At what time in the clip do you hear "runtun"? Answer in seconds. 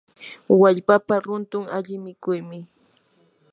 1.25-1.65